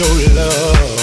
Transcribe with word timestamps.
your 0.00 0.34
love. 0.34 0.99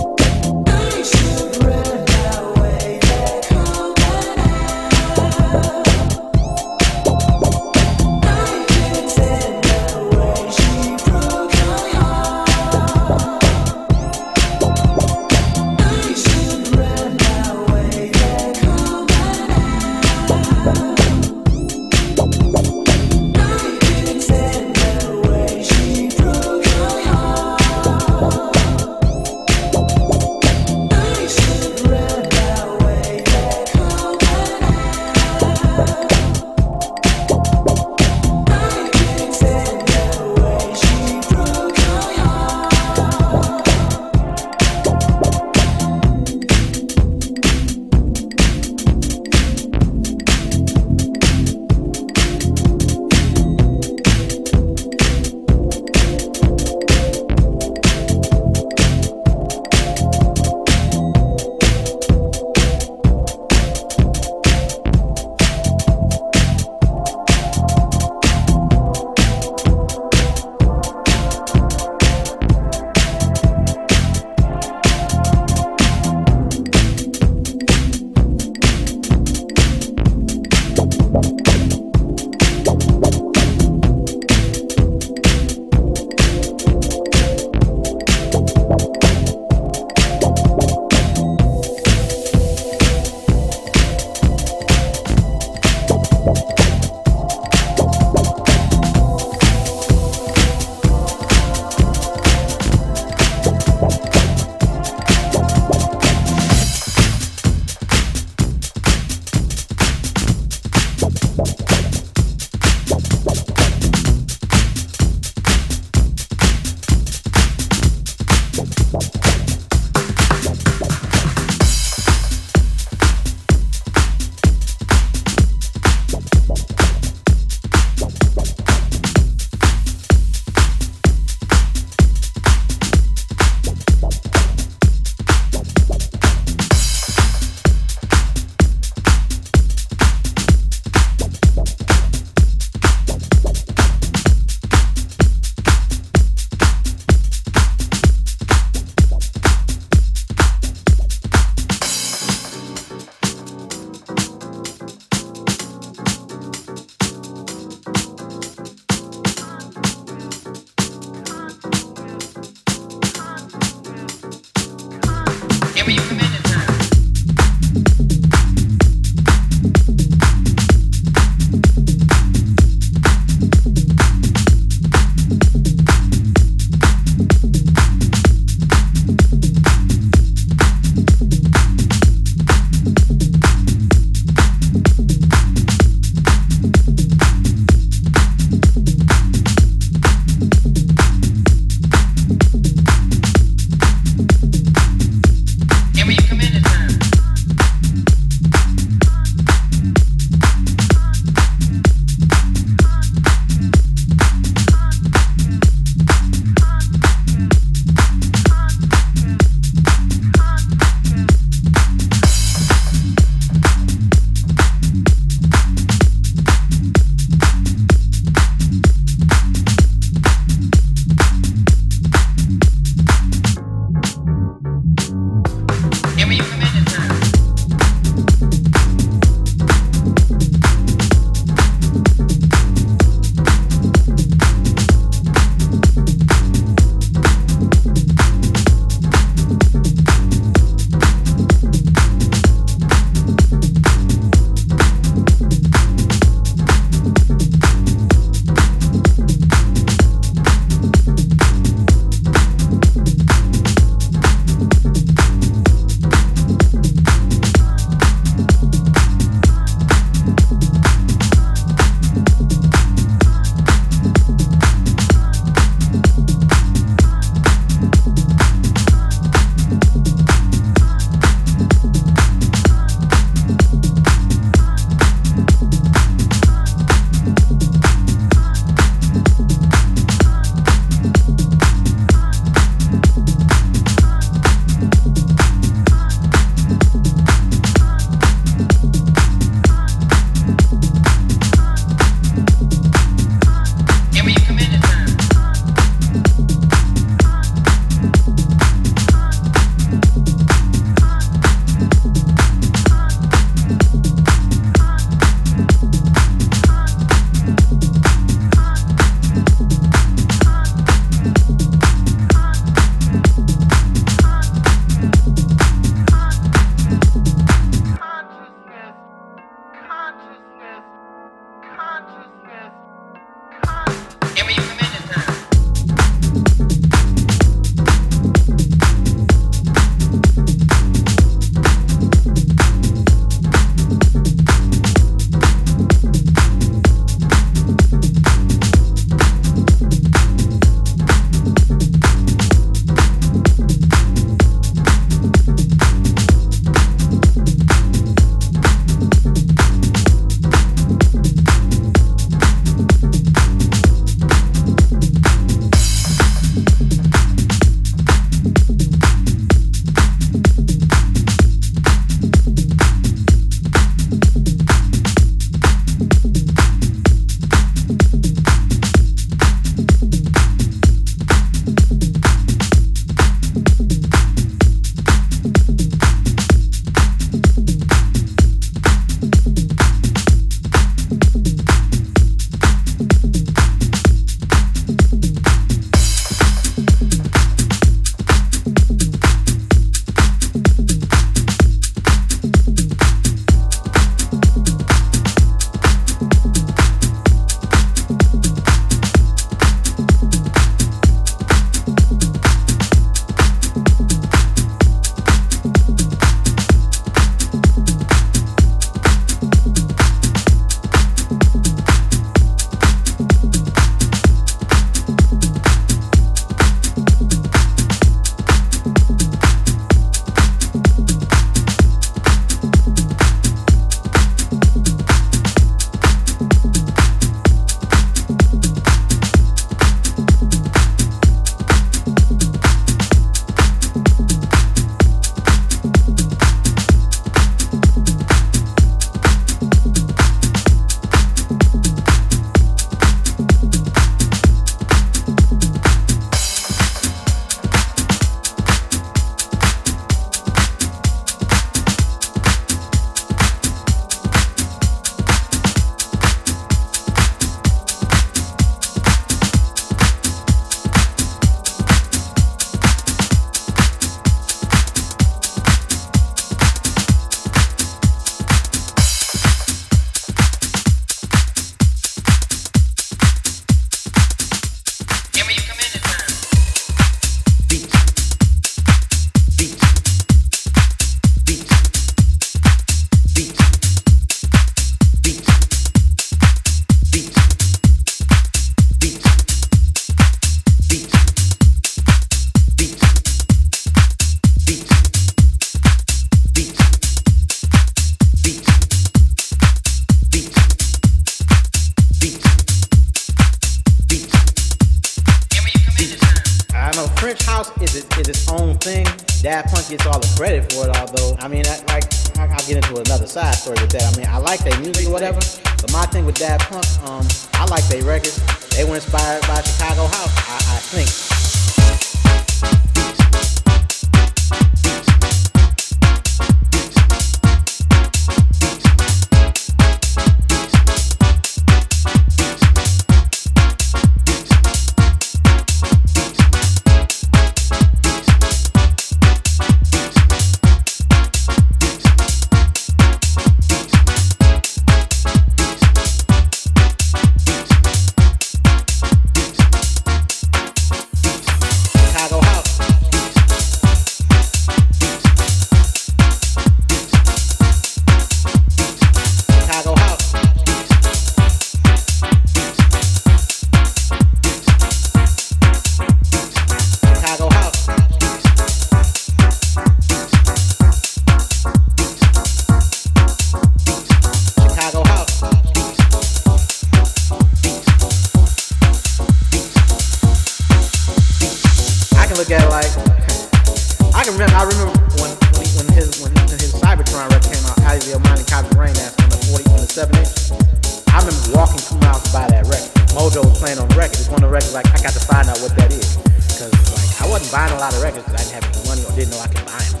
Remember 591.28 591.58
walking 591.58 591.80
two 591.80 591.98
miles 592.00 592.22
to 592.24 592.32
buy 592.32 592.48
that 592.48 592.64
record. 592.64 592.90
Mojo 593.12 593.44
was 593.44 593.58
playing 593.58 593.78
on 593.78 593.88
the 593.88 593.96
record. 593.96 594.20
It's 594.20 594.28
one 594.28 594.42
of 594.42 594.48
the 594.48 594.54
records 594.54 594.74
like 594.74 594.88
I 594.88 595.00
got 595.02 595.12
to 595.12 595.20
find 595.20 595.48
out 595.48 595.58
what 595.60 595.76
that 595.76 595.92
is 595.92 596.16
because 596.16 596.72
like 596.72 597.10
I 597.20 597.26
wasn't 597.28 597.52
buying 597.52 597.72
a 597.72 597.78
lot 597.78 597.92
of 597.92 598.02
records 598.02 598.24
because 598.24 598.40
I 598.40 598.42
didn't 598.44 598.56
have 598.56 598.66
any 598.72 598.82
money 598.88 599.02
or 599.04 599.12
didn't 599.12 599.32
know 599.36 599.40
I 599.44 599.48
could 599.48 599.66
buy 599.68 599.84
them. 599.92 600.00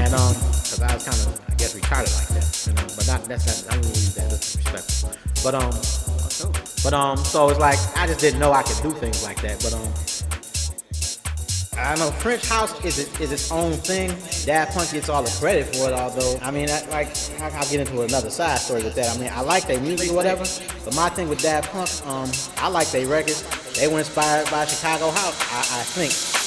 And 0.00 0.12
um, 0.16 0.32
because 0.32 0.80
I 0.80 0.94
was 0.94 1.04
kind 1.04 1.18
of 1.20 1.28
I 1.48 1.54
guess 1.60 1.72
retarded 1.76 2.12
like 2.16 2.30
that, 2.32 2.46
you 2.66 2.72
know. 2.72 2.86
But 2.96 3.04
not 3.06 3.20
that's 3.28 3.44
not 3.44 3.56
I 3.68 3.76
wouldn't 3.76 3.96
use 3.96 4.14
that 4.16 4.28
disrespectful. 4.30 5.12
But 5.44 5.54
um, 5.60 5.74
but 6.84 6.92
um, 6.96 7.18
so 7.20 7.50
it's 7.50 7.60
like 7.60 7.80
I 7.96 8.06
just 8.06 8.20
didn't 8.20 8.40
know 8.40 8.52
I 8.52 8.62
could 8.62 8.80
do 8.82 8.92
things 8.96 9.22
like 9.22 9.40
that. 9.42 9.60
But 9.60 9.74
um. 9.76 10.31
I 11.76 11.96
know 11.96 12.10
French 12.10 12.46
house 12.48 12.84
is 12.84 12.98
it, 12.98 13.20
is 13.20 13.32
its 13.32 13.50
own 13.50 13.72
thing. 13.72 14.10
Daft 14.44 14.76
Punk 14.76 14.92
gets 14.92 15.08
all 15.08 15.22
the 15.22 15.30
credit 15.40 15.74
for 15.74 15.88
it, 15.88 15.94
although 15.94 16.38
I 16.42 16.50
mean, 16.50 16.68
I, 16.68 16.84
like 16.90 17.08
I'll 17.40 17.70
get 17.70 17.80
into 17.80 18.02
another 18.02 18.28
side 18.28 18.58
story 18.58 18.82
with 18.82 18.94
that. 18.96 19.16
I 19.16 19.18
mean, 19.18 19.30
I 19.32 19.40
like 19.40 19.66
their 19.66 19.80
music 19.80 20.10
or 20.10 20.14
whatever, 20.14 20.44
but 20.84 20.94
my 20.94 21.08
thing 21.08 21.28
with 21.28 21.40
Daft 21.40 21.72
Punk, 21.72 22.06
um, 22.06 22.30
I 22.58 22.68
like 22.68 22.90
their 22.90 23.06
records. 23.06 23.42
They 23.74 23.88
were 23.88 24.00
inspired 24.00 24.50
by 24.50 24.66
Chicago 24.66 25.10
house, 25.10 25.40
I, 25.50 25.80
I 25.80 25.82
think. 25.84 26.41